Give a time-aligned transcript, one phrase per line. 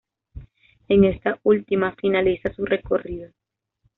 [0.87, 3.29] En esta última finaliza su recorrido.